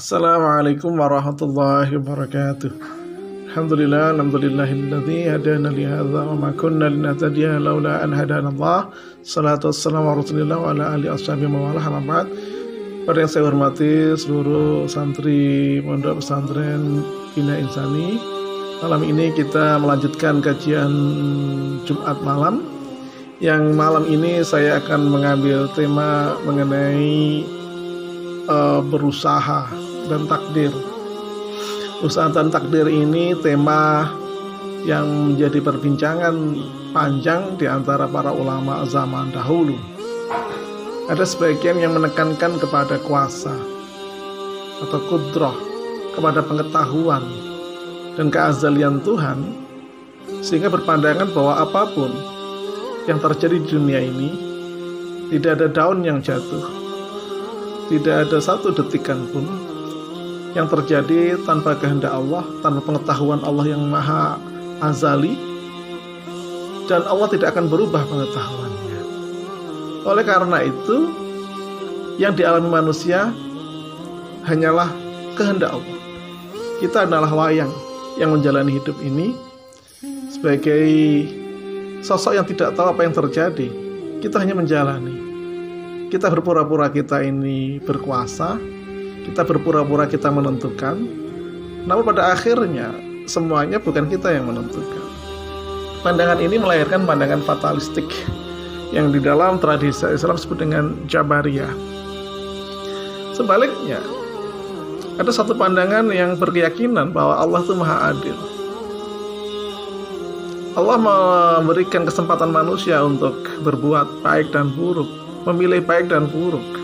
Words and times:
Assalamualaikum 0.00 0.96
warahmatullahi 0.96 1.92
wabarakatuh. 2.00 2.72
Alhamdulillah, 3.52 4.16
alhamdulillahilladzi 4.16 5.28
hadana 5.28 5.68
li 5.68 5.84
hadza 5.84 6.24
wa 6.24 6.40
ma 6.40 6.56
kunna 6.56 6.88
linahtadiya 6.88 7.60
laula 7.60 8.00
an 8.00 8.16
hadana 8.16 8.48
Allah. 8.48 8.88
Salatu 9.20 9.68
wassalamu 9.68 10.08
ala 10.08 10.24
Rasulillah 10.24 10.56
wa 10.56 10.72
ala 10.72 10.96
alihi 10.96 11.12
ashabihi 11.12 11.52
wa 11.52 11.76
ala 11.76 12.00
ba'd. 12.00 12.32
Pada 13.04 13.18
yang 13.20 13.28
saya 13.28 13.44
hormati 13.44 14.16
seluruh 14.16 14.88
santri 14.88 15.84
Pondok 15.84 16.24
Pesantren 16.24 17.04
Bina 17.36 17.60
Insani. 17.60 18.16
Malam 18.80 19.04
ini 19.04 19.36
kita 19.36 19.76
melanjutkan 19.84 20.40
kajian 20.40 20.92
Jumat 21.84 22.16
malam. 22.24 22.64
Yang 23.36 23.76
malam 23.76 24.08
ini 24.08 24.40
saya 24.48 24.80
akan 24.80 25.12
mengambil 25.12 25.68
tema 25.76 26.40
mengenai 26.48 27.44
uh, 28.48 28.80
berusaha 28.80 29.89
dan 30.10 30.26
takdir. 30.26 30.74
Usaha 32.02 32.26
dan 32.34 32.50
takdir 32.50 32.90
ini 32.90 33.38
tema 33.38 34.10
yang 34.82 35.30
menjadi 35.30 35.62
perbincangan 35.62 36.34
panjang 36.90 37.54
di 37.54 37.70
antara 37.70 38.10
para 38.10 38.34
ulama 38.34 38.82
zaman 38.88 39.30
dahulu. 39.30 39.78
Ada 41.06 41.22
sebagian 41.22 41.78
yang 41.78 41.94
menekankan 41.94 42.58
kepada 42.58 42.98
kuasa 43.02 43.54
atau 44.80 45.00
kudroh, 45.06 45.54
kepada 46.16 46.40
pengetahuan 46.40 47.22
dan 48.16 48.32
keazalian 48.32 49.04
Tuhan, 49.04 49.38
sehingga 50.40 50.72
berpandangan 50.72 51.30
bahwa 51.36 51.60
apa 51.60 51.82
pun 51.92 52.10
yang 53.04 53.20
terjadi 53.20 53.60
di 53.60 53.68
dunia 53.68 54.00
ini 54.00 54.30
tidak 55.28 55.60
ada 55.60 55.68
daun 55.68 56.00
yang 56.00 56.24
jatuh, 56.24 56.64
tidak 57.92 58.24
ada 58.24 58.38
satu 58.40 58.72
detikan 58.72 59.28
pun 59.28 59.44
yang 60.54 60.66
terjadi 60.66 61.38
tanpa 61.46 61.78
kehendak 61.78 62.10
Allah, 62.10 62.42
tanpa 62.62 62.82
pengetahuan 62.82 63.38
Allah 63.46 63.66
yang 63.70 63.86
maha 63.86 64.34
azali, 64.82 65.38
dan 66.90 67.06
Allah 67.06 67.30
tidak 67.30 67.54
akan 67.54 67.70
berubah 67.70 68.02
pengetahuannya. 68.10 69.00
Oleh 70.02 70.24
karena 70.26 70.58
itu, 70.66 70.96
yang 72.18 72.34
dialami 72.34 72.66
manusia 72.66 73.30
hanyalah 74.44 74.90
kehendak 75.38 75.70
Allah. 75.70 75.98
Kita 76.82 77.06
adalah 77.06 77.30
wayang 77.30 77.70
yang 78.18 78.34
menjalani 78.34 78.74
hidup 78.80 78.96
ini 79.04 79.36
sebagai 80.32 80.88
sosok 82.00 82.32
yang 82.40 82.46
tidak 82.48 82.72
tahu 82.74 82.90
apa 82.90 83.04
yang 83.04 83.14
terjadi. 83.14 83.68
Kita 84.24 84.40
hanya 84.40 84.56
menjalani. 84.56 85.30
Kita 86.10 86.26
berpura-pura 86.26 86.90
kita 86.90 87.22
ini 87.22 87.78
berkuasa, 87.78 88.58
kita 89.30 89.46
berpura-pura 89.46 90.10
kita 90.10 90.26
menentukan, 90.26 91.06
namun 91.86 92.02
pada 92.02 92.34
akhirnya 92.34 92.90
semuanya 93.30 93.78
bukan 93.78 94.10
kita 94.10 94.34
yang 94.34 94.50
menentukan. 94.50 95.06
Pandangan 96.02 96.42
ini 96.42 96.58
melahirkan 96.58 97.06
pandangan 97.06 97.38
fatalistik 97.46 98.10
yang 98.90 99.14
di 99.14 99.22
dalam 99.22 99.62
tradisi 99.62 100.02
Islam 100.10 100.34
disebut 100.34 100.58
dengan 100.58 100.98
Jabariyah. 101.06 101.70
Sebaliknya, 103.38 104.02
ada 105.22 105.30
satu 105.30 105.54
pandangan 105.54 106.10
yang 106.10 106.34
berkeyakinan 106.34 107.14
bahwa 107.14 107.38
Allah 107.38 107.62
itu 107.62 107.74
maha 107.78 108.10
adil. 108.10 108.34
Allah 110.74 110.98
memberikan 110.98 112.02
kesempatan 112.02 112.50
manusia 112.50 112.98
untuk 112.98 113.46
berbuat 113.62 114.26
baik 114.26 114.50
dan 114.50 114.74
buruk, 114.74 115.06
memilih 115.46 115.86
baik 115.86 116.10
dan 116.10 116.26
buruk 116.26 116.79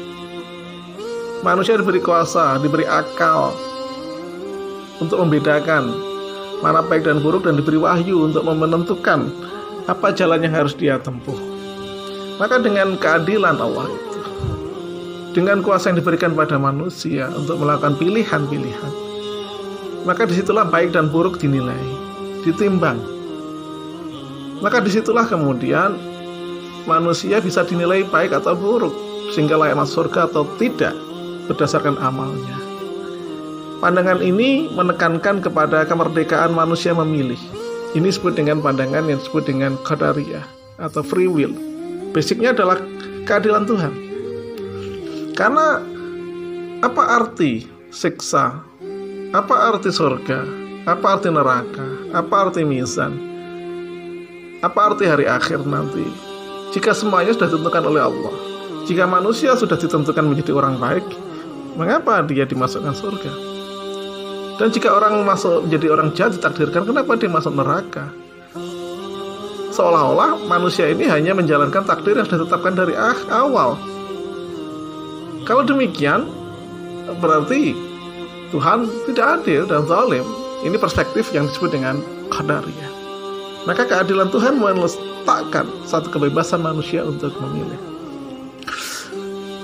manusia 1.45 1.77
diberi 1.77 2.01
kuasa, 2.01 2.57
diberi 2.63 2.87
akal 2.89 3.53
untuk 5.03 5.21
membedakan 5.21 5.93
mana 6.65 6.81
baik 6.81 7.05
dan 7.05 7.21
buruk 7.21 7.45
dan 7.45 7.61
diberi 7.61 7.77
wahyu 7.77 8.25
untuk 8.25 8.45
menentukan 8.49 9.29
apa 9.87 10.09
jalan 10.17 10.41
yang 10.41 10.55
harus 10.57 10.73
dia 10.73 10.97
tempuh. 10.97 11.37
Maka 12.37 12.61
dengan 12.61 12.97
keadilan 13.01 13.57
Allah 13.57 13.89
itu, 13.89 14.21
dengan 15.37 15.61
kuasa 15.65 15.93
yang 15.93 16.01
diberikan 16.01 16.33
pada 16.37 16.61
manusia 16.61 17.33
untuk 17.33 17.61
melakukan 17.61 17.97
pilihan-pilihan, 17.97 18.93
maka 20.05 20.29
di 20.29 20.37
situlah 20.37 20.69
baik 20.69 20.93
dan 20.93 21.09
buruk 21.09 21.41
dinilai, 21.41 21.81
ditimbang. 22.45 23.01
Maka 24.61 24.81
di 24.81 24.89
situlah 24.89 25.29
kemudian 25.29 25.97
manusia 26.89 27.41
bisa 27.41 27.65
dinilai 27.65 28.05
baik 28.09 28.37
atau 28.37 28.57
buruk, 28.57 28.93
sehingga 29.33 29.57
layak 29.57 29.81
masuk 29.81 30.09
surga 30.09 30.29
atau 30.29 30.45
tidak 30.61 30.97
berdasarkan 31.47 31.99
amalnya. 31.99 32.59
Pandangan 33.81 34.25
ini 34.25 34.73
menekankan 34.73 35.45
kepada 35.45 35.85
kemerdekaan 35.85 36.57
manusia 36.57 36.97
memilih. 36.97 37.39
Ini 37.93 38.09
disebut 38.09 38.37
dengan 38.37 38.61
pandangan 38.61 39.09
yang 39.09 39.21
disebut 39.21 39.49
dengan 39.49 39.77
qadariyah 39.85 40.45
atau 40.81 41.01
free 41.01 41.29
will. 41.29 41.53
Basicnya 42.13 42.57
adalah 42.57 42.81
keadilan 43.29 43.65
Tuhan. 43.69 43.93
Karena 45.37 45.81
apa 46.81 47.03
arti 47.21 47.69
siksa? 47.93 48.65
Apa 49.33 49.73
arti 49.73 49.93
surga? 49.93 50.45
Apa 50.89 51.21
arti 51.21 51.29
neraka? 51.29 51.85
Apa 52.17 52.49
arti 52.49 52.65
mizan? 52.65 53.13
Apa 54.65 54.93
arti 54.93 55.05
hari 55.05 55.29
akhir 55.29 55.69
nanti? 55.69 56.05
Jika 56.73 56.97
semuanya 56.97 57.37
sudah 57.37 57.53
ditentukan 57.53 57.85
oleh 57.85 58.03
Allah. 58.05 58.35
Jika 58.87 59.05
manusia 59.05 59.53
sudah 59.59 59.75
ditentukan 59.77 60.25
menjadi 60.25 60.55
orang 60.55 60.79
baik, 60.79 61.05
mengapa 61.77 62.25
dia 62.25 62.49
dimasukkan 62.49 62.97
surga? 62.97 63.33
Dan 64.57 64.73
jika 64.73 64.89
orang 64.89 65.21
masuk 65.29 65.69
menjadi 65.69 65.87
orang 65.93 66.17
jahat 66.17 66.41
ditakdirkan, 66.41 66.89
kenapa 66.89 67.13
dia 67.21 67.29
masuk 67.29 67.53
neraka? 67.53 68.09
Seolah-olah 69.77 70.49
manusia 70.49 70.89
ini 70.89 71.05
hanya 71.05 71.37
menjalankan 71.37 71.85
takdir 71.85 72.17
yang 72.17 72.25
sudah 72.25 72.49
ditetapkan 72.49 72.73
dari 72.73 72.97
awal. 73.29 73.77
Kalau 75.45 75.63
demikian, 75.69 76.25
berarti 77.21 77.77
Tuhan 78.49 78.89
tidak 79.05 79.45
adil 79.45 79.69
dan 79.69 79.85
zalim. 79.85 80.25
Ini 80.65 80.81
perspektif 80.81 81.29
yang 81.37 81.53
disebut 81.53 81.77
dengan 81.77 82.01
qadariyah. 82.33 82.93
Maka 83.69 83.85
keadilan 83.85 84.33
Tuhan 84.33 84.57
meletakkan 84.57 85.69
satu 85.85 86.09
kebebasan 86.09 86.65
manusia 86.65 87.05
untuk 87.05 87.37
memilih. 87.45 87.79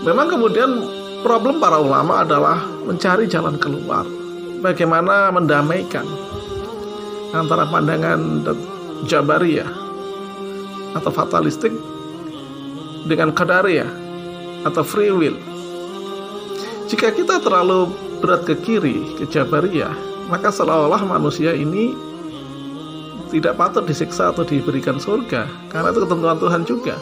Memang 0.04 0.28
kemudian 0.28 0.82
problem 1.22 1.62
para 1.62 1.78
ulama 1.78 2.26
adalah 2.26 2.60
mencari 2.84 3.30
jalan 3.30 3.56
keluar. 3.56 4.04
Bagaimana 4.62 5.30
mendamaikan 5.30 6.06
antara 7.34 7.66
pandangan 7.66 8.44
Jabariyah 9.06 9.70
atau 10.94 11.10
fatalistik 11.10 11.72
dengan 13.06 13.34
Qadariyah 13.34 13.90
atau 14.68 14.82
free 14.86 15.10
will. 15.10 15.34
Jika 16.86 17.10
kita 17.10 17.40
terlalu 17.40 17.90
berat 18.22 18.46
ke 18.46 18.54
kiri, 18.62 19.18
ke 19.18 19.26
Jabariyah, 19.26 19.96
maka 20.30 20.52
seolah-olah 20.54 21.02
manusia 21.08 21.56
ini 21.56 21.96
tidak 23.32 23.56
patut 23.56 23.88
disiksa 23.88 24.28
atau 24.28 24.44
diberikan 24.44 25.00
surga 25.00 25.48
karena 25.72 25.88
itu 25.88 26.04
ketentuan 26.04 26.36
Tuhan 26.36 26.62
juga 26.68 27.00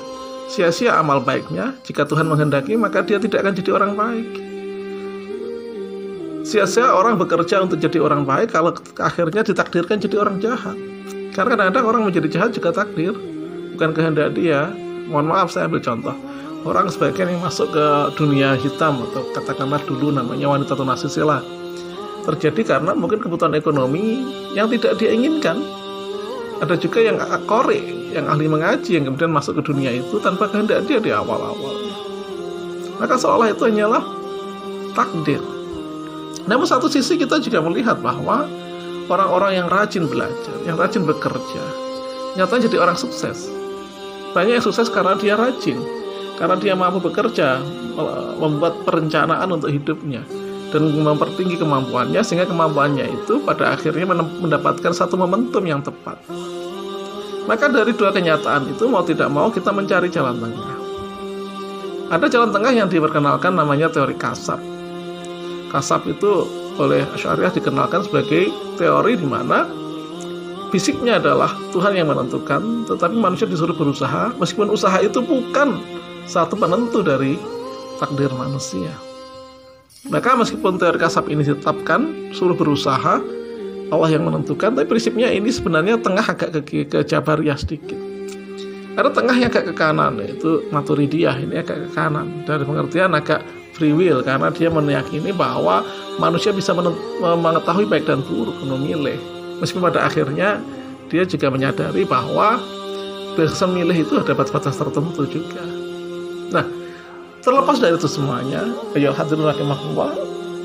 sia-sia 0.51 0.99
amal 0.99 1.23
baiknya. 1.23 1.79
Jika 1.87 2.03
Tuhan 2.05 2.27
menghendaki, 2.27 2.75
maka 2.75 3.07
dia 3.07 3.23
tidak 3.23 3.47
akan 3.47 3.55
jadi 3.55 3.71
orang 3.79 3.93
baik. 3.95 4.29
Sia-sia 6.43 6.91
orang 6.91 7.15
bekerja 7.15 7.63
untuk 7.63 7.79
jadi 7.79 8.03
orang 8.03 8.27
baik 8.27 8.51
kalau 8.51 8.75
akhirnya 8.99 9.47
ditakdirkan 9.47 10.03
jadi 10.03 10.17
orang 10.19 10.43
jahat. 10.43 10.75
Karena 11.31 11.55
kadang-kadang 11.55 11.87
orang 11.87 12.03
menjadi 12.11 12.29
jahat 12.29 12.51
juga 12.51 12.75
takdir, 12.75 13.15
bukan 13.79 13.95
kehendak 13.95 14.35
dia. 14.35 14.67
Mohon 15.07 15.27
maaf 15.31 15.49
saya 15.55 15.71
ambil 15.71 15.79
contoh. 15.79 16.17
Orang 16.61 16.93
sebagian 16.93 17.33
yang 17.33 17.41
masuk 17.41 17.73
ke 17.73 17.87
dunia 18.21 18.53
hitam 18.59 19.01
atau 19.09 19.25
katakanlah 19.33 19.81
dulu 19.89 20.13
namanya 20.13 20.45
wanita 20.45 20.77
tunasusila 20.77 21.41
terjadi 22.29 22.77
karena 22.77 22.93
mungkin 22.93 23.17
kebutuhan 23.17 23.57
ekonomi 23.57 24.29
yang 24.53 24.69
tidak 24.69 25.01
dia 25.01 25.15
inginkan. 25.15 25.80
Ada 26.61 26.77
juga 26.77 27.01
yang 27.01 27.17
korek 27.49 28.13
yang 28.13 28.29
ahli 28.29 28.45
mengaji 28.45 29.01
yang 29.01 29.09
kemudian 29.09 29.33
masuk 29.33 29.61
ke 29.61 29.73
dunia 29.73 29.97
itu 29.97 30.21
tanpa 30.21 30.51
kehendak 30.53 30.85
dia 30.85 31.01
di 31.01 31.09
awal-awal. 31.09 31.73
Maka 33.01 33.17
seolah 33.17 33.49
itu 33.49 33.65
hanyalah 33.65 34.05
takdir. 34.93 35.41
Namun 36.45 36.69
satu 36.69 36.91
sisi 36.93 37.17
kita 37.17 37.41
juga 37.41 37.65
melihat 37.65 37.97
bahwa 38.05 38.45
orang-orang 39.09 39.65
yang 39.65 39.69
rajin 39.73 40.05
belajar, 40.05 40.57
yang 40.69 40.77
rajin 40.77 41.09
bekerja, 41.09 41.65
nyatanya 42.37 42.69
jadi 42.69 42.77
orang 42.83 42.99
sukses. 43.01 43.49
Banyak 44.37 44.61
yang 44.61 44.65
sukses 44.65 44.93
karena 44.93 45.17
dia 45.17 45.35
rajin, 45.41 45.81
karena 46.37 46.61
dia 46.61 46.75
mampu 46.77 47.01
bekerja, 47.01 47.57
membuat 48.37 48.85
perencanaan 48.85 49.49
untuk 49.49 49.73
hidupnya 49.73 50.23
dan 50.71 50.91
mempertinggi 50.91 51.59
kemampuannya 51.59 52.23
sehingga 52.23 52.47
kemampuannya 52.47 53.07
itu 53.11 53.43
pada 53.43 53.75
akhirnya 53.75 54.07
mendapatkan 54.15 54.95
satu 54.95 55.19
momentum 55.19 55.63
yang 55.67 55.83
tepat. 55.83 56.19
Maka 57.51 57.67
dari 57.67 57.91
dua 57.95 58.15
kenyataan 58.15 58.71
itu 58.71 58.87
mau 58.87 59.03
tidak 59.03 59.27
mau 59.29 59.51
kita 59.51 59.75
mencari 59.75 60.07
jalan 60.07 60.39
tengah. 60.39 60.79
Ada 62.11 62.27
jalan 62.27 62.51
tengah 62.51 62.73
yang 62.75 62.89
diperkenalkan 62.91 63.55
namanya 63.55 63.91
teori 63.91 64.15
kasar. 64.19 64.59
kasab 65.71 66.03
itu 66.11 66.51
oleh 66.83 67.07
Syariah 67.15 67.55
dikenalkan 67.55 68.03
sebagai 68.03 68.51
teori 68.75 69.15
di 69.15 69.23
mana 69.23 69.71
fisiknya 70.75 71.23
adalah 71.23 71.55
Tuhan 71.71 71.95
yang 71.95 72.11
menentukan, 72.11 72.91
tetapi 72.91 73.15
manusia 73.15 73.47
disuruh 73.47 73.75
berusaha, 73.75 74.35
meskipun 74.39 74.71
usaha 74.75 74.99
itu 74.99 75.23
bukan 75.23 75.79
satu 76.27 76.59
penentu 76.59 77.07
dari 77.07 77.39
takdir 78.03 78.31
manusia. 78.35 79.10
Maka 80.09 80.33
meskipun 80.33 80.81
teori 80.81 80.97
kasab 80.97 81.29
ini 81.29 81.45
ditetapkan, 81.45 82.33
suruh 82.33 82.57
berusaha, 82.57 83.21
Allah 83.91 84.09
yang 84.09 84.25
menentukan, 84.25 84.73
tapi 84.73 84.87
prinsipnya 84.89 85.29
ini 85.29 85.53
sebenarnya 85.53 86.01
tengah 86.01 86.25
agak 86.25 86.65
ke, 86.65 86.89
ke 86.89 87.05
Jabariyah 87.05 87.59
sedikit. 87.61 87.99
Ada 88.97 89.13
tengahnya 89.13 89.53
agak 89.53 89.71
ke 89.71 89.75
kanan, 89.77 90.17
itu 90.25 90.65
Maturidiyah, 90.73 91.37
ini 91.43 91.61
agak 91.61 91.85
ke 91.85 91.89
kanan. 91.93 92.47
Dari 92.49 92.65
pengertian 92.65 93.13
agak 93.13 93.45
free 93.77 93.93
will, 93.93 94.25
karena 94.25 94.49
dia 94.49 94.73
meyakini 94.73 95.37
bahwa 95.37 95.85
manusia 96.17 96.55
bisa 96.55 96.73
mengetahui 96.73 97.85
baik 97.85 98.09
dan 98.09 98.25
buruk, 98.25 98.57
memilih 98.65 99.21
meskipun 99.61 99.93
pada 99.93 100.09
akhirnya 100.09 100.59
dia 101.13 101.23
juga 101.29 101.53
menyadari 101.53 102.03
bahwa 102.09 102.59
bisa 103.37 103.69
milih 103.69 103.95
itu 103.95 104.19
ada 104.19 104.33
batas-batas 104.35 104.75
tertentu 104.75 105.23
juga. 105.29 105.63
Nah, 106.51 106.67
terlepas 107.41 107.81
dari 107.81 107.97
itu 107.97 108.09
semuanya, 108.09 108.69
ayo 108.97 109.17
hadirin 109.17 109.49
rahimahullah, 109.49 110.13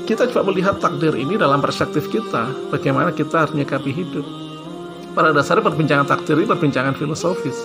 kita 0.04 0.28
coba 0.30 0.52
melihat 0.52 0.76
takdir 0.78 1.16
ini 1.16 1.40
dalam 1.40 1.58
perspektif 1.58 2.06
kita, 2.12 2.52
bagaimana 2.68 3.10
kita 3.10 3.44
harus 3.44 3.52
menyikapi 3.56 3.90
hidup. 3.90 4.24
Pada 5.16 5.32
dasarnya 5.32 5.64
perbincangan 5.64 6.06
takdir 6.06 6.36
ini 6.36 6.44
perbincangan 6.44 6.92
filosofis 7.00 7.64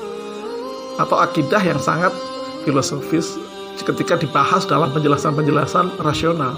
atau 0.95 1.19
akidah 1.19 1.59
yang 1.59 1.79
sangat 1.79 2.15
filosofis 2.63 3.35
ketika 3.83 4.15
dibahas 4.15 4.63
dalam 4.63 4.93
penjelasan-penjelasan 4.95 5.99
rasional. 5.99 6.55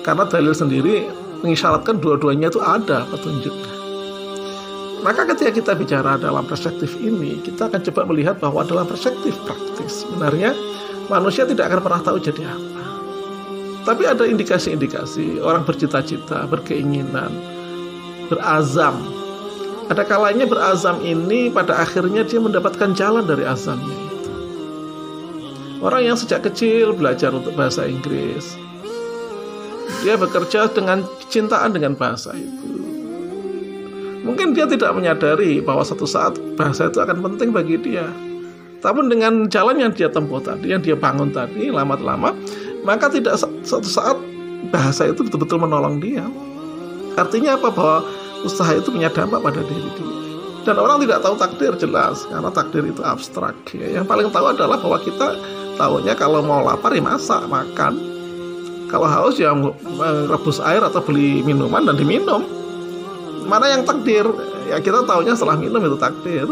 Karena 0.00 0.24
dalil 0.28 0.52
sendiri 0.56 1.08
mengisyaratkan 1.44 2.00
dua-duanya 2.00 2.48
itu 2.48 2.60
ada 2.60 3.04
petunjuknya. 3.12 3.72
Maka 5.04 5.28
ketika 5.28 5.52
kita 5.52 5.72
bicara 5.76 6.16
dalam 6.16 6.48
perspektif 6.48 6.96
ini, 6.96 7.36
kita 7.44 7.68
akan 7.68 7.84
coba 7.92 8.08
melihat 8.08 8.40
bahwa 8.40 8.64
dalam 8.64 8.88
perspektif 8.88 9.36
praktis, 9.44 10.08
sebenarnya 10.08 10.56
manusia 11.14 11.46
tidak 11.46 11.70
akan 11.70 11.80
pernah 11.86 12.02
tahu 12.02 12.18
jadi 12.18 12.42
apa. 12.50 12.84
Tapi 13.84 14.02
ada 14.08 14.24
indikasi-indikasi 14.26 15.38
orang 15.38 15.62
bercita-cita, 15.62 16.50
berkeinginan, 16.50 17.30
berazam. 18.26 18.98
Ada 19.86 20.02
kalanya 20.08 20.48
berazam 20.48 20.98
ini 21.04 21.52
pada 21.52 21.78
akhirnya 21.78 22.24
dia 22.26 22.40
mendapatkan 22.40 22.96
jalan 22.96 23.22
dari 23.22 23.46
azamnya. 23.46 24.00
Orang 25.84 26.02
yang 26.02 26.16
sejak 26.16 26.48
kecil 26.48 26.96
belajar 26.96 27.30
untuk 27.30 27.52
bahasa 27.52 27.84
Inggris, 27.84 28.56
dia 30.00 30.16
bekerja 30.16 30.72
dengan 30.72 31.04
cintaan 31.28 31.76
dengan 31.76 31.92
bahasa 31.92 32.32
itu 32.32 32.74
Mungkin 34.24 34.56
dia 34.56 34.64
tidak 34.64 34.96
menyadari 34.96 35.60
bahwa 35.60 35.84
satu 35.84 36.08
saat 36.08 36.40
bahasa 36.56 36.88
itu 36.88 36.96
akan 36.96 37.20
penting 37.20 37.52
bagi 37.52 37.76
dia. 37.76 38.08
Tapi 38.84 39.00
dengan 39.08 39.48
jalan 39.48 39.80
yang 39.80 39.92
dia 39.96 40.12
tempuh 40.12 40.44
tadi, 40.44 40.76
yang 40.76 40.84
dia 40.84 40.92
bangun 40.92 41.32
tadi, 41.32 41.72
lama-lama, 41.72 42.36
maka 42.84 43.08
tidak 43.08 43.40
satu 43.40 43.88
saat 43.88 44.20
bahasa 44.68 45.08
itu 45.08 45.24
betul-betul 45.24 45.56
menolong 45.56 46.04
dia. 46.04 46.28
Artinya 47.16 47.56
apa? 47.56 47.72
Bahwa 47.72 48.04
usaha 48.44 48.68
itu 48.76 48.92
punya 48.92 49.08
dampak 49.08 49.40
pada 49.40 49.64
diri 49.64 49.88
dia. 49.96 50.12
Dan 50.68 50.76
orang 50.76 51.00
tidak 51.00 51.24
tahu 51.24 51.34
takdir 51.40 51.72
jelas, 51.80 52.28
karena 52.28 52.52
takdir 52.52 52.84
itu 52.84 53.00
abstrak. 53.00 53.56
Ya. 53.72 54.00
Yang 54.00 54.04
paling 54.04 54.28
tahu 54.28 54.52
adalah 54.52 54.76
bahwa 54.76 55.00
kita 55.00 55.32
tahunya 55.80 56.12
kalau 56.20 56.44
mau 56.44 56.60
lapar 56.60 56.92
ya 56.92 57.00
masak, 57.00 57.40
makan. 57.48 57.96
Kalau 58.92 59.08
haus 59.08 59.40
ya 59.40 59.56
rebus 60.28 60.60
air 60.60 60.84
atau 60.84 61.00
beli 61.00 61.40
minuman 61.40 61.88
dan 61.88 61.96
diminum 61.96 62.44
mana 63.44 63.68
yang 63.68 63.82
takdir 63.84 64.24
ya 64.68 64.80
kita 64.80 65.04
tahunya 65.04 65.36
setelah 65.36 65.56
minum 65.60 65.80
itu 65.84 65.96
takdir 66.00 66.48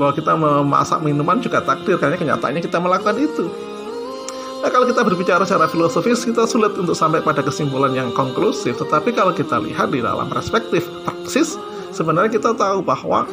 bahwa 0.00 0.16
kita 0.16 0.32
memasak 0.32 1.04
minuman 1.04 1.44
juga 1.44 1.60
takdir 1.60 2.00
karena 2.00 2.16
kenyataannya 2.16 2.64
kita 2.64 2.80
melakukan 2.80 3.20
itu 3.20 3.52
Nah, 4.60 4.68
kalau 4.68 4.84
kita 4.84 5.00
berbicara 5.00 5.40
secara 5.48 5.72
filosofis, 5.72 6.20
kita 6.20 6.44
sulit 6.44 6.76
untuk 6.76 6.92
sampai 6.92 7.24
pada 7.24 7.40
kesimpulan 7.40 7.96
yang 7.96 8.12
konklusif. 8.12 8.76
Tetapi 8.76 9.16
kalau 9.16 9.32
kita 9.32 9.56
lihat 9.56 9.88
di 9.88 10.04
dalam 10.04 10.28
perspektif 10.28 10.84
praksis, 11.00 11.56
sebenarnya 11.96 12.36
kita 12.36 12.52
tahu 12.52 12.84
bahwa 12.84 13.24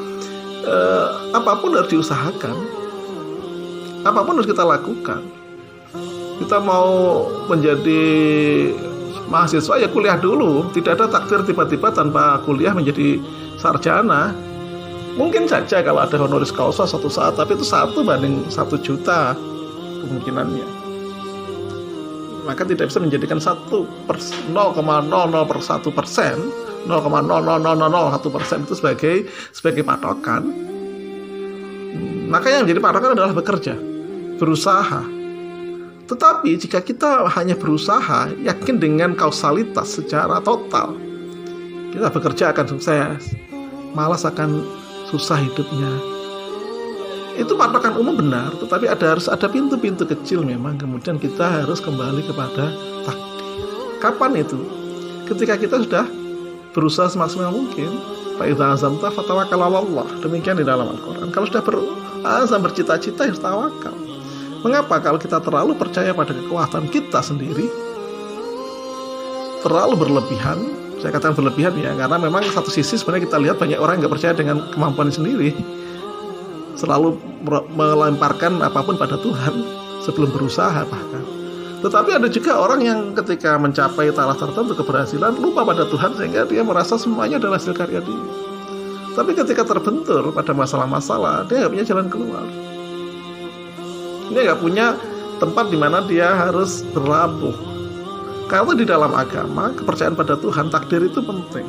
eh, 0.64 1.08
apa 1.36 1.60
pun 1.60 1.76
harus 1.76 1.92
diusahakan, 1.92 2.56
apa 4.08 4.20
pun 4.24 4.40
harus 4.40 4.48
kita 4.48 4.64
lakukan. 4.64 5.20
Kita 6.40 6.64
mau 6.64 7.28
menjadi 7.52 8.08
mahasiswa 9.28 9.84
ya 9.84 9.92
kuliah 9.92 10.16
dulu 10.16 10.72
tidak 10.72 10.96
ada 10.96 11.12
takdir 11.12 11.44
tiba-tiba 11.44 11.92
tanpa 11.92 12.40
kuliah 12.48 12.72
menjadi 12.72 13.20
sarjana 13.60 14.32
mungkin 15.18 15.50
saja 15.50 15.82
kalau 15.82 16.06
ada 16.06 16.16
honoris 16.16 16.54
causa 16.54 16.86
suatu 16.86 17.10
saat 17.10 17.36
tapi 17.36 17.58
itu 17.58 17.66
satu 17.66 18.06
banding 18.06 18.46
satu 18.48 18.78
juta 18.80 19.34
kemungkinannya. 20.06 20.88
Maka 22.48 22.64
tidak 22.64 22.88
bisa 22.88 23.04
menjadikan 23.04 23.44
satu 23.44 23.84
per 24.08 24.16
0,00 24.22 24.56
per 25.44 25.60
satu 25.60 25.92
persen 25.92 26.40
0,00001 26.88 28.32
persen 28.32 28.64
itu 28.64 28.74
sebagai 28.80 29.16
sebagai 29.52 29.84
patokan. 29.84 30.48
Maka 32.32 32.48
yang 32.48 32.64
menjadi 32.64 32.80
patokan 32.80 33.12
adalah 33.20 33.36
bekerja 33.36 33.76
berusaha. 34.40 35.04
Tetapi 36.08 36.56
jika 36.56 36.80
kita 36.80 37.28
hanya 37.36 37.60
berusaha, 37.60 38.32
yakin 38.40 38.80
dengan 38.80 39.12
kausalitas 39.12 40.00
secara 40.00 40.40
total, 40.40 40.96
kita 41.92 42.08
bekerja 42.08 42.56
akan 42.56 42.66
sukses, 42.72 43.36
malas 43.92 44.24
akan 44.24 44.64
susah 45.12 45.40
hidupnya. 45.40 45.92
Itu 47.38 47.54
patokan 47.54 47.94
umum 48.02 48.18
benar, 48.18 48.50
tetapi 48.58 48.90
ada 48.90 49.14
harus 49.14 49.30
ada 49.30 49.46
pintu-pintu 49.46 50.10
kecil 50.10 50.42
memang. 50.42 50.76
Kemudian 50.82 51.22
kita 51.22 51.62
harus 51.62 51.78
kembali 51.78 52.26
kepada 52.26 52.74
takdir. 53.06 53.68
Kapan 54.02 54.42
itu? 54.42 54.58
Ketika 55.30 55.54
kita 55.60 55.86
sudah 55.86 56.06
berusaha 56.78 57.10
semaksimal 57.10 57.50
mungkin. 57.54 57.90
Fa'idha 58.38 58.78
azamta 58.78 59.10
fatawakal 59.10 59.66
Allah. 59.66 60.06
Demikian 60.22 60.62
di 60.62 60.66
dalam 60.66 60.94
Al-Quran. 60.94 61.34
Kalau 61.34 61.50
sudah 61.50 61.66
berazam 61.66 62.62
bercita-cita 62.62 63.26
harus 63.26 63.42
tawakal. 63.42 63.98
Mengapa 64.62 65.02
kalau 65.02 65.18
kita 65.18 65.42
terlalu 65.42 65.74
percaya 65.74 66.14
pada 66.14 66.38
kekuatan 66.38 66.86
kita 66.94 67.18
sendiri, 67.22 67.66
terlalu 69.66 69.98
berlebihan, 69.98 70.77
saya 70.98 71.14
katakan 71.14 71.38
berlebihan 71.38 71.74
ya, 71.78 71.94
karena 71.94 72.18
memang 72.18 72.44
satu 72.50 72.74
sisi 72.74 72.98
sebenarnya 72.98 73.30
kita 73.30 73.38
lihat 73.38 73.58
banyak 73.62 73.78
orang 73.78 74.02
nggak 74.02 74.14
percaya 74.14 74.34
dengan 74.34 74.66
kemampuan 74.74 75.14
sendiri, 75.14 75.54
selalu 76.74 77.18
melemparkan 77.74 78.62
apa 78.66 78.82
pun 78.82 78.98
pada 78.98 79.16
Tuhan 79.22 79.54
sebelum 80.02 80.34
berusaha 80.34 80.84
bahkan. 80.88 81.24
Tetapi 81.78 82.10
ada 82.18 82.26
juga 82.26 82.58
orang 82.58 82.82
yang 82.82 83.00
ketika 83.14 83.54
mencapai 83.62 84.10
taraf 84.10 84.42
tertentu 84.42 84.74
keberhasilan 84.74 85.38
lupa 85.38 85.62
pada 85.62 85.86
Tuhan 85.86 86.18
sehingga 86.18 86.50
dia 86.50 86.66
merasa 86.66 86.98
semuanya 86.98 87.38
adalah 87.38 87.62
hasil 87.62 87.78
karya 87.78 88.02
dia. 88.02 88.24
Tapi 89.14 89.34
ketika 89.34 89.66
terbentur 89.66 90.34
pada 90.34 90.54
masalah-masalah, 90.58 91.46
dia 91.46 91.66
nggak 91.66 91.72
punya 91.74 91.86
jalan 91.86 92.10
keluar 92.10 92.46
dia 94.32 94.42
nggak 94.52 94.62
punya 94.62 94.96
tempat 95.40 95.72
di 95.72 95.78
mana 95.80 96.04
dia 96.04 96.34
harus 96.36 96.84
berlabuh 96.92 97.77
karena 98.48 98.74
di 98.80 98.88
dalam 98.88 99.12
agama 99.12 99.76
kepercayaan 99.76 100.16
pada 100.16 100.40
Tuhan 100.40 100.72
takdir 100.72 101.04
itu 101.04 101.20
penting. 101.20 101.68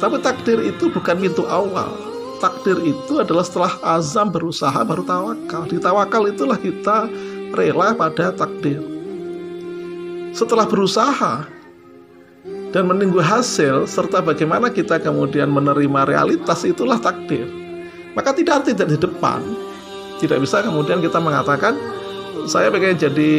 Tapi 0.00 0.16
takdir 0.24 0.56
itu 0.64 0.88
bukan 0.88 1.20
pintu 1.20 1.44
awal. 1.44 1.92
Takdir 2.40 2.80
itu 2.80 3.20
adalah 3.20 3.44
setelah 3.44 3.76
azam 3.84 4.32
berusaha 4.32 4.80
baru 4.80 5.04
tawakal. 5.04 5.68
Di 5.68 5.76
tawakal 5.76 6.32
itulah 6.32 6.56
kita 6.56 7.04
rela 7.52 7.92
pada 7.92 8.32
takdir. 8.32 8.80
Setelah 10.32 10.64
berusaha 10.64 11.44
dan 12.72 12.86
menunggu 12.88 13.20
hasil 13.20 13.84
serta 13.84 14.24
bagaimana 14.24 14.72
kita 14.72 14.96
kemudian 14.96 15.52
menerima 15.52 16.08
realitas 16.08 16.64
itulah 16.64 16.96
takdir. 16.96 17.44
Maka 18.16 18.32
tidak 18.32 18.64
tidak 18.64 18.88
di 18.88 18.96
depan. 18.96 19.44
Tidak 20.16 20.40
bisa 20.40 20.64
kemudian 20.64 21.04
kita 21.04 21.20
mengatakan 21.20 21.76
saya 22.48 22.72
pengen 22.72 22.96
jadi 22.96 23.32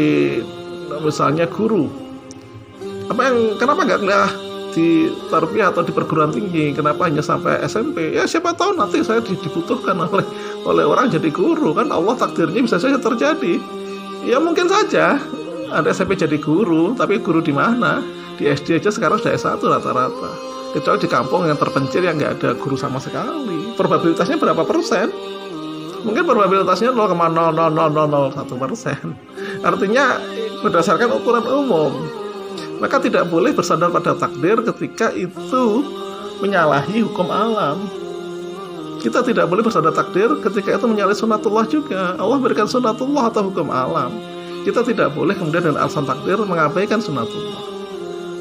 misalnya 1.01 1.50
guru. 1.50 2.00
Apa 3.12 3.27
yang 3.27 3.60
kenapa 3.60 3.84
nggak 3.84 4.00
kuliah 4.00 4.32
di 4.72 5.12
tarbiyah 5.27 5.75
atau 5.75 5.84
di 5.84 5.91
perguruan 5.91 6.32
tinggi? 6.32 6.72
Kenapa 6.72 7.12
hanya 7.12 7.20
sampai 7.20 7.60
SMP? 7.68 8.15
Ya 8.15 8.24
siapa 8.24 8.56
tahu 8.56 8.80
nanti 8.80 9.03
saya 9.03 9.20
dibutuhkan 9.20 10.00
oleh 10.08 10.24
oleh 10.63 10.88
orang 10.88 11.12
jadi 11.12 11.27
guru 11.27 11.75
kan 11.75 11.91
Allah 11.91 12.15
takdirnya 12.15 12.63
bisa 12.63 12.80
saja 12.80 12.96
terjadi. 12.96 13.60
Ya 14.24 14.39
mungkin 14.39 14.72
saja 14.72 15.20
ada 15.75 15.89
SMP 15.91 16.15
jadi 16.15 16.39
guru, 16.39 16.96
tapi 16.96 17.20
guru 17.20 17.44
di 17.44 17.51
mana? 17.51 18.00
Di 18.39 18.48
SD 18.48 18.80
aja 18.80 18.96
sekarang 18.96 19.20
sudah 19.20 19.36
S1 19.36 19.60
rata-rata. 19.60 20.32
Kecuali 20.72 21.03
di 21.03 21.10
kampung 21.12 21.51
yang 21.51 21.60
terpencil 21.60 22.00
yang 22.00 22.15
nggak 22.15 22.39
ada 22.39 22.50
guru 22.56 22.80
sama 22.80 22.96
sekali. 23.03 23.75
Probabilitasnya 23.75 24.39
berapa 24.39 24.63
persen? 24.63 25.12
mungkin 26.01 26.25
probabilitasnya 26.25 26.89
0,00001 26.98 28.58
persen. 28.58 29.13
Artinya 29.62 30.18
berdasarkan 30.65 31.10
ukuran 31.13 31.46
umum. 31.46 32.21
Maka 32.81 32.97
tidak 32.97 33.29
boleh 33.29 33.53
bersandar 33.53 33.93
pada 33.93 34.17
takdir 34.17 34.57
ketika 34.65 35.13
itu 35.13 35.85
menyalahi 36.41 37.05
hukum 37.05 37.29
alam. 37.29 37.85
Kita 38.97 39.21
tidak 39.21 39.53
boleh 39.53 39.61
bersandar 39.61 39.93
takdir 39.93 40.33
ketika 40.41 40.81
itu 40.81 40.85
menyalahi 40.89 41.13
sunatullah 41.13 41.69
juga. 41.69 42.17
Allah 42.17 42.41
berikan 42.41 42.65
sunatullah 42.65 43.29
atau 43.29 43.53
hukum 43.53 43.69
alam. 43.69 44.09
Kita 44.65 44.81
tidak 44.81 45.13
boleh 45.13 45.38
kemudian 45.38 45.61
dengan 45.61 45.85
alasan 45.85 46.09
takdir 46.09 46.41
mengabaikan 46.41 46.97
sunatullah. 46.97 47.61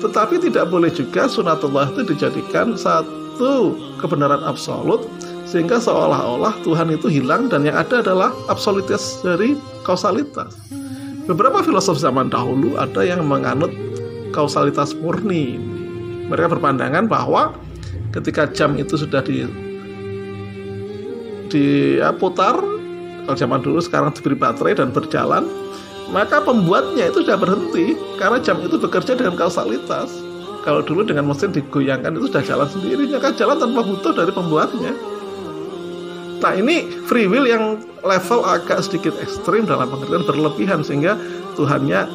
Tetapi 0.00 0.40
tidak 0.40 0.72
boleh 0.72 0.88
juga 0.88 1.28
sunatullah 1.28 1.92
itu 1.92 2.08
dijadikan 2.08 2.72
satu 2.72 3.76
kebenaran 4.00 4.40
absolut 4.40 5.04
sehingga 5.44 5.76
seolah-olah 5.76 6.56
Tuhan 6.64 6.96
itu 6.96 7.12
hilang 7.12 7.52
dan 7.52 7.68
yang 7.68 7.76
ada 7.76 8.00
adalah 8.00 8.32
absolutis 8.48 9.20
dari 9.20 9.60
kausalitas. 9.84 10.56
Beberapa 11.28 11.60
filosof 11.60 12.00
zaman 12.00 12.32
dahulu 12.32 12.80
ada 12.80 13.04
yang 13.04 13.20
menganut 13.28 13.68
kausalitas 14.30 14.94
murni. 14.98 15.58
Mereka 16.30 16.58
berpandangan 16.58 17.10
bahwa 17.10 17.54
ketika 18.14 18.46
jam 18.50 18.78
itu 18.78 18.94
sudah 18.98 19.22
di 19.22 19.46
diputar 21.50 22.62
kalau 23.26 23.36
zaman 23.36 23.58
dulu 23.58 23.82
sekarang 23.82 24.14
diberi 24.14 24.38
baterai 24.38 24.78
dan 24.78 24.94
berjalan 24.94 25.50
maka 26.14 26.38
pembuatnya 26.42 27.10
itu 27.10 27.26
sudah 27.26 27.34
berhenti 27.34 27.98
karena 28.22 28.38
jam 28.38 28.62
itu 28.62 28.78
bekerja 28.78 29.18
dengan 29.18 29.34
kausalitas 29.34 30.14
kalau 30.62 30.78
dulu 30.78 31.02
dengan 31.02 31.26
mesin 31.26 31.50
digoyangkan 31.50 32.14
itu 32.14 32.30
sudah 32.30 32.42
jalan 32.46 32.68
sendiri 32.70 33.02
kan 33.18 33.34
jalan 33.34 33.58
tanpa 33.58 33.82
butuh 33.82 34.14
dari 34.14 34.30
pembuatnya 34.30 34.94
Nah 36.40 36.56
ini 36.56 36.88
free 37.04 37.28
will 37.28 37.44
yang 37.44 37.84
level 38.00 38.40
agak 38.48 38.80
sedikit 38.80 39.12
ekstrim 39.20 39.68
dalam 39.68 39.92
pengertian 39.92 40.24
berlebihan 40.24 40.80
sehingga 40.80 41.20
Tuhannya 41.60 42.08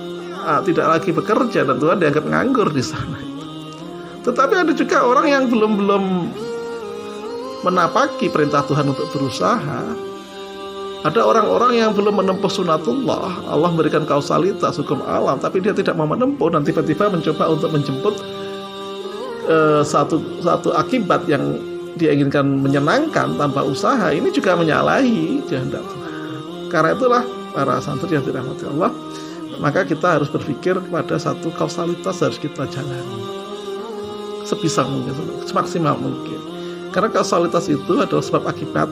uh, 0.46 0.62
tidak 0.62 0.86
lagi 0.86 1.10
bekerja 1.10 1.66
dan 1.66 1.82
Tuhan 1.82 1.98
dianggap 1.98 2.26
nganggur 2.30 2.70
di 2.70 2.84
sana. 2.86 3.18
Tetapi 4.22 4.54
ada 4.54 4.74
juga 4.74 5.06
orang 5.06 5.26
yang 5.30 5.44
belum 5.50 5.72
belum 5.82 6.04
menapaki 7.66 8.30
perintah 8.30 8.62
Tuhan 8.66 8.86
untuk 8.86 9.10
berusaha. 9.10 10.14
Ada 11.06 11.22
orang-orang 11.22 11.78
yang 11.78 11.94
belum 11.94 12.18
menempuh 12.18 12.50
sunatullah 12.50 13.46
Allah 13.46 13.70
memberikan 13.70 14.10
kausalitas 14.10 14.82
hukum 14.82 15.06
alam 15.06 15.38
Tapi 15.38 15.62
dia 15.62 15.70
tidak 15.70 15.94
mau 15.94 16.10
menempuh 16.10 16.50
Dan 16.50 16.66
tiba-tiba 16.66 17.14
mencoba 17.14 17.46
untuk 17.46 17.70
menjemput 17.70 18.18
uh, 19.46 19.86
satu, 19.86 20.18
satu 20.42 20.74
akibat 20.74 21.30
yang 21.30 21.62
dia 21.96 22.12
inginkan 22.12 22.60
menyenangkan 22.60 23.40
tanpa 23.40 23.64
usaha 23.64 24.12
ini 24.12 24.28
juga 24.30 24.60
menyalahi 24.60 25.40
kehendak 25.48 25.84
Tuhan. 25.84 26.14
Karena 26.68 26.92
itulah 26.92 27.24
para 27.56 27.80
santri 27.80 28.20
yang 28.20 28.26
dirahmati 28.28 28.68
Allah, 28.68 28.92
maka 29.66 29.82
kita 29.82 30.22
harus 30.22 30.30
berpikir 30.30 30.78
pada 30.94 31.18
satu 31.18 31.50
kausalitas 31.58 32.22
harus 32.22 32.38
kita 32.38 32.70
jalani 32.70 33.26
sebisa 34.46 34.86
mungkin, 34.86 35.42
semaksimal 35.50 35.98
mungkin. 35.98 36.38
Karena 36.94 37.10
kausalitas 37.10 37.66
itu 37.66 37.98
adalah 37.98 38.22
sebab 38.22 38.46
akibat 38.46 38.86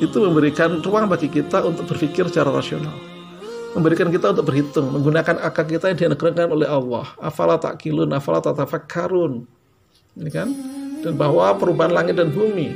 itu 0.00 0.16
memberikan 0.24 0.80
ruang 0.80 1.04
bagi 1.04 1.28
kita 1.28 1.60
untuk 1.68 1.84
berpikir 1.92 2.32
secara 2.32 2.48
rasional. 2.48 2.96
Memberikan 3.76 4.08
kita 4.08 4.32
untuk 4.32 4.48
berhitung, 4.48 4.88
menggunakan 4.88 5.36
akal 5.44 5.68
kita 5.68 5.92
yang 5.92 6.00
dianugerahkan 6.00 6.48
oleh 6.48 6.64
Allah. 6.64 7.12
Afala 7.20 7.60
takilun, 7.60 8.08
afala 8.08 8.40
tatafakkarun. 8.40 9.44
Ini 10.16 10.30
kan? 10.32 10.48
dan 11.06 11.14
bahwa 11.14 11.54
perubahan 11.54 11.94
langit 11.94 12.18
dan 12.18 12.34
bumi 12.34 12.72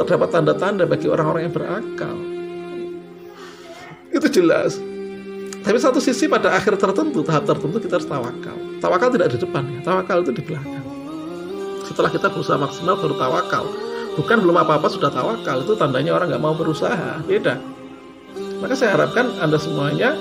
terdapat 0.00 0.32
tanda-tanda 0.32 0.88
bagi 0.88 1.12
orang-orang 1.12 1.44
yang 1.44 1.54
berakal. 1.54 2.16
Itu 4.08 4.26
jelas. 4.32 4.80
Tapi 5.64 5.78
satu 5.80 5.96
sisi 5.96 6.28
pada 6.28 6.52
akhir 6.52 6.76
tertentu, 6.76 7.24
tahap 7.24 7.48
tertentu 7.48 7.80
kita 7.80 7.96
harus 7.96 8.04
tawakal. 8.04 8.56
Tawakal 8.84 9.08
tidak 9.16 9.32
di 9.32 9.38
depan 9.40 9.64
ya, 9.72 9.80
tawakal 9.80 10.20
itu 10.20 10.32
di 10.36 10.42
belakang. 10.44 10.84
Setelah 11.88 12.10
kita 12.12 12.28
berusaha 12.28 12.60
maksimal 12.60 13.00
baru 13.00 13.16
tawakal. 13.16 13.64
Bukan 14.14 14.36
belum 14.44 14.56
apa-apa 14.60 14.92
sudah 14.92 15.10
tawakal, 15.10 15.64
itu 15.64 15.74
tandanya 15.74 16.14
orang 16.14 16.30
nggak 16.30 16.42
mau 16.44 16.54
berusaha, 16.54 17.24
beda. 17.24 17.58
Maka 18.60 18.76
saya 18.76 18.94
harapkan 18.94 19.26
Anda 19.40 19.56
semuanya 19.56 20.14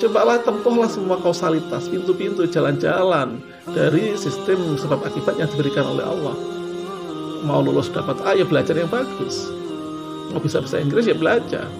cobalah 0.00 0.42
tempuhlah 0.42 0.88
semua 0.88 1.20
kausalitas, 1.20 1.86
pintu-pintu, 1.92 2.48
jalan-jalan 2.48 3.38
dari 3.70 4.16
sistem 4.18 4.80
sebab 4.80 5.04
akibat 5.04 5.38
yang 5.38 5.48
diberikan 5.52 5.86
oleh 5.86 6.02
Allah 6.02 6.56
mau 7.46 7.62
lulus 7.62 7.86
dapat 7.94 8.18
A 8.26 8.34
ya 8.34 8.42
belajar 8.42 8.74
yang 8.74 8.90
bagus 8.90 9.46
mau 10.34 10.42
bisa 10.42 10.58
bahasa 10.58 10.82
Inggris 10.82 11.06
ya 11.06 11.14
belajar 11.14 11.70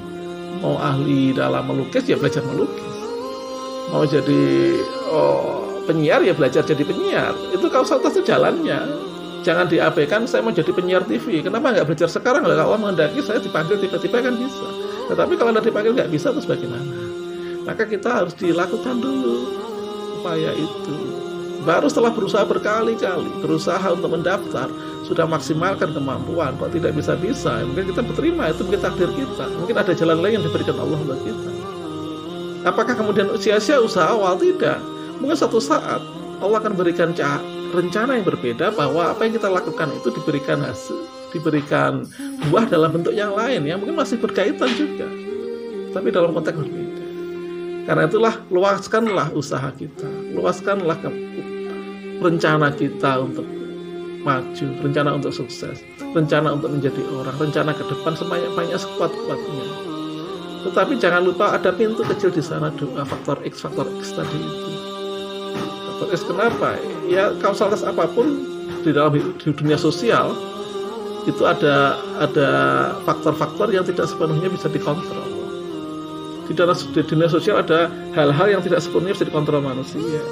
mau 0.62 0.78
ahli 0.78 1.34
dalam 1.34 1.66
melukis 1.66 2.06
ya 2.06 2.14
belajar 2.14 2.46
melukis 2.46 2.85
mau 3.90 4.02
jadi 4.02 4.42
oh, 5.10 5.66
penyiar 5.86 6.20
ya 6.26 6.34
belajar 6.34 6.66
jadi 6.66 6.82
penyiar. 6.82 7.32
Itu 7.54 7.70
kausalitas 7.70 8.18
itu 8.18 8.26
jalannya. 8.26 9.06
Jangan 9.46 9.70
diabaikan 9.70 10.26
saya 10.26 10.42
mau 10.42 10.50
jadi 10.50 10.74
penyiar 10.74 11.06
TV 11.06 11.46
kenapa 11.46 11.70
nggak 11.70 11.86
belajar 11.86 12.10
sekarang? 12.10 12.42
Kalau 12.42 12.58
Allah 12.58 12.80
menghendaki 12.82 13.22
saya 13.22 13.38
dipanggil 13.38 13.78
tiba-tiba 13.78 14.18
kan 14.18 14.34
bisa. 14.34 14.66
Tetapi 15.06 15.38
kalau 15.38 15.54
anda 15.54 15.62
dipanggil 15.62 15.94
nggak 15.94 16.10
bisa 16.10 16.34
terus 16.34 16.50
bagaimana? 16.50 16.90
Maka 17.62 17.86
kita 17.86 18.10
harus 18.10 18.34
dilakukan 18.34 18.98
dulu 18.98 19.46
upaya 20.18 20.50
itu. 20.50 20.96
Baru 21.62 21.90
setelah 21.90 22.14
berusaha 22.14 22.46
berkali-kali 22.46 23.42
berusaha 23.42 23.90
untuk 23.90 24.14
mendaftar 24.18 24.70
sudah 25.06 25.26
maksimalkan 25.30 25.94
kemampuan. 25.94 26.58
Kok 26.58 26.74
tidak 26.74 26.98
bisa-bisa? 26.98 27.62
Mungkin 27.62 27.94
kita 27.94 28.02
berterima 28.02 28.50
itu 28.50 28.66
mungkin 28.66 28.82
takdir 28.82 29.10
kita. 29.14 29.46
Mungkin 29.62 29.74
ada 29.78 29.94
jalan 29.94 30.18
lain 30.22 30.42
yang 30.42 30.44
diberikan 30.46 30.78
Allah 30.78 30.98
buat 31.06 31.22
kita 31.22 31.55
apakah 32.66 32.98
kemudian 32.98 33.30
sia-sia 33.38 33.78
usaha? 33.78 34.10
Awal 34.10 34.42
tidak. 34.42 34.82
Mungkin 35.22 35.38
satu 35.38 35.62
saat 35.62 36.02
Allah 36.42 36.58
akan 36.60 36.76
berikan 36.76 37.16
rencana 37.72 38.18
yang 38.18 38.26
berbeda 38.26 38.74
bahwa 38.76 39.14
apa 39.14 39.24
yang 39.24 39.38
kita 39.38 39.48
lakukan 39.48 39.88
itu 39.96 40.12
diberikan 40.12 40.60
hasil 40.60 41.16
diberikan 41.36 42.06
buah 42.48 42.64
dalam 42.64 42.96
bentuk 42.96 43.12
yang 43.12 43.36
lain. 43.36 43.68
Yang 43.68 43.84
mungkin 43.84 43.96
masih 44.00 44.16
berkaitan 44.16 44.70
juga. 44.72 45.06
Tapi 45.92 46.08
dalam 46.12 46.32
konteks 46.32 46.56
berbeda. 46.56 47.04
Karena 47.86 48.02
itulah 48.10 48.34
luaskanlah 48.50 49.30
usaha 49.36 49.70
kita. 49.76 50.08
Luaskanlah 50.34 50.98
rencana 52.18 52.74
kita 52.74 53.22
untuk 53.22 53.46
maju, 54.26 54.66
rencana 54.82 55.14
untuk 55.14 55.30
sukses, 55.30 55.86
rencana 56.10 56.50
untuk 56.50 56.74
menjadi 56.74 56.98
orang, 57.14 57.38
rencana 57.38 57.70
ke 57.70 57.86
depan 57.86 58.18
sebanyak-banyak 58.18 58.74
sekuat-kuatnya. 58.74 59.85
Tetapi 60.66 60.98
jangan 60.98 61.22
lupa 61.22 61.54
ada 61.54 61.70
pintu 61.70 62.02
kecil 62.02 62.34
di 62.34 62.42
sana 62.42 62.74
doa 62.74 63.06
faktor 63.06 63.40
X, 63.46 63.62
faktor 63.62 63.86
X 64.02 64.12
tadi 64.18 64.38
itu. 64.38 64.70
Faktor 65.86 66.08
X 66.12 66.20
kenapa? 66.26 66.68
Ya 67.06 67.30
kausalitas 67.38 67.86
apa 67.86 68.10
pun 68.10 68.42
di 68.82 68.90
dalam 68.90 69.14
di 69.14 69.48
dunia 69.54 69.78
sosial 69.78 70.34
itu 71.26 71.42
ada 71.42 71.98
ada 72.22 72.48
faktor-faktor 73.02 73.70
yang 73.70 73.82
tidak 73.86 74.06
sepenuhnya 74.06 74.50
bisa 74.50 74.66
dikontrol. 74.70 75.26
Di 76.46 76.54
dalam 76.54 76.74
di 76.74 77.02
dunia 77.02 77.26
sosial 77.26 77.62
ada 77.62 77.90
hal-hal 78.14 78.58
yang 78.58 78.62
tidak 78.62 78.82
sepenuhnya 78.82 79.14
bisa 79.18 79.26
dikontrol 79.26 79.62
manusia 79.62 80.22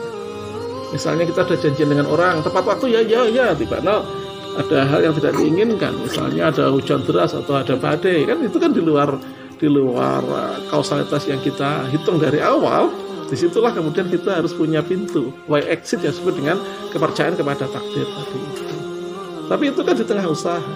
misalnya 0.94 1.26
kita 1.26 1.42
ada 1.42 1.56
janjian 1.58 1.90
dengan 1.90 2.06
orang 2.06 2.38
tepat 2.46 2.62
waktu 2.62 2.94
ya 2.94 3.00
ya 3.02 3.26
ya 3.26 3.50
tiba 3.58 3.82
no 3.82 4.06
ada 4.54 4.86
hal 4.86 5.02
yang 5.02 5.14
tidak 5.18 5.34
diinginkan 5.34 5.90
misalnya 5.98 6.54
ada 6.54 6.70
hujan 6.70 7.02
deras 7.02 7.34
atau 7.34 7.58
ada 7.58 7.74
badai 7.74 8.22
kan 8.22 8.38
itu 8.38 8.54
kan 8.62 8.70
di 8.70 8.78
luar 8.78 9.18
di 9.58 9.68
luar 9.70 10.22
uh, 10.24 10.58
kausalitas 10.68 11.26
yang 11.30 11.40
kita 11.40 11.86
hitung 11.90 12.18
dari 12.18 12.42
awal 12.42 12.90
di 13.24 13.36
situlah 13.40 13.72
kemudian 13.72 14.06
kita 14.12 14.44
harus 14.44 14.52
punya 14.52 14.84
pintu 14.84 15.32
why 15.48 15.64
exit 15.64 16.04
yang 16.04 16.12
disebut 16.12 16.34
dengan 16.36 16.56
kepercayaan 16.92 17.34
kepada 17.34 17.64
takdir 17.72 18.04
tadi 18.04 18.38
itu. 18.38 18.64
Tapi 19.44 19.64
itu 19.72 19.80
kan 19.80 19.94
di 19.96 20.04
tengah 20.04 20.26
usaha 20.28 20.74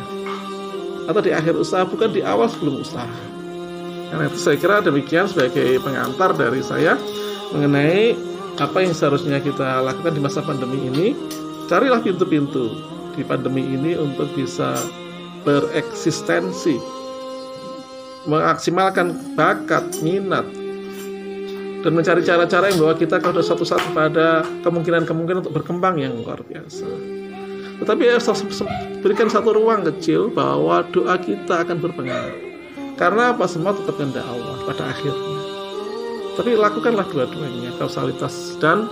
atau 1.09 1.21
di 1.25 1.33
akhir 1.33 1.57
usaha 1.57 1.85
bukan 1.89 2.09
di 2.13 2.21
awal 2.25 2.49
sebelum 2.49 2.81
usaha. 2.81 3.09
Karena 4.09 4.25
itu 4.29 4.41
saya 4.41 4.57
kira 4.57 4.81
demikian 4.81 5.29
sebagai 5.29 5.81
pengantar 5.85 6.33
dari 6.33 6.65
saya 6.65 6.97
mengenai 7.53 8.17
apa 8.57 8.81
yang 8.81 8.97
seharusnya 8.97 9.41
kita 9.41 9.85
lakukan 9.85 10.17
di 10.17 10.21
masa 10.21 10.41
pandemi 10.41 10.89
ini. 10.89 11.13
Carilah 11.69 12.01
pintu-pintu 12.01 12.73
di 13.13 13.21
pandemi 13.29 13.61
ini 13.61 13.93
untuk 13.93 14.33
bisa 14.33 14.73
bereksistensi 15.45 16.98
memaksimalkan 18.29 19.17
bakat 19.33 19.89
minat 20.05 20.45
dan 21.81 21.93
mencari 21.97 22.21
cara-cara 22.21 22.69
yang 22.69 22.77
membawa 22.77 22.97
kita 23.01 23.17
kepada 23.17 23.41
satu 23.41 23.65
saat 23.65 23.81
pada 23.97 24.45
kemungkinan-kemungkinan 24.67 25.47
untuk 25.47 25.57
berkembang 25.57 25.97
yang 25.97 26.13
luar 26.21 26.45
biasa. 26.45 26.85
Tetapi 27.79 28.03
ya, 28.05 28.19
berikan 29.01 29.31
satu 29.31 29.55
ruang 29.55 29.87
kecil 29.87 30.29
bahwa 30.35 30.83
doa 30.91 31.17
kita 31.17 31.63
akan 31.63 31.79
berpengaruh. 31.79 32.37
Karena 32.99 33.31
apa 33.31 33.47
semua 33.47 33.73
tetap 33.73 33.95
kehendak 33.95 34.27
Allah 34.27 34.59
pada 34.67 34.91
akhirnya. 34.91 35.39
Tapi 36.35 36.59
lakukanlah 36.59 37.07
dua-duanya, 37.07 37.71
kausalitas 37.79 38.59
dan 38.59 38.91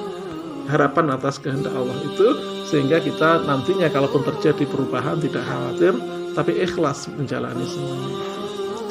harapan 0.71 1.11
atas 1.11 1.43
kehendak 1.43 1.75
Allah 1.75 1.95
itu 2.07 2.28
sehingga 2.71 3.02
kita 3.02 3.47
nantinya 3.47 3.90
kalaupun 3.90 4.23
terjadi 4.26 4.66
perubahan 4.66 5.19
tidak 5.23 5.43
khawatir 5.47 5.95
tapi 6.35 6.59
ikhlas 6.59 7.11
menjalani 7.14 7.66
semuanya. 7.66 8.36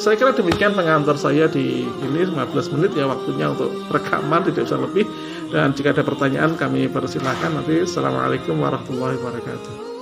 Saya 0.06 0.22
kira 0.22 0.38
demikian 0.38 0.78
pengantar 0.78 1.18
saya 1.18 1.50
di 1.50 1.90
ini 1.90 2.30
15 2.30 2.78
menit 2.78 2.94
ya 2.94 3.10
waktunya 3.10 3.50
untuk 3.50 3.74
rekaman 3.90 4.46
tidak 4.46 4.70
usah 4.70 4.78
lebih. 4.78 5.10
Dan 5.50 5.74
jika 5.74 5.98
ada 5.98 6.06
pertanyaan 6.06 6.54
kami 6.54 6.86
persilakan 6.86 7.58
nanti 7.58 7.90
Assalamualaikum 7.90 8.54
warahmatullahi 8.62 9.18
wabarakatuh 9.18 9.95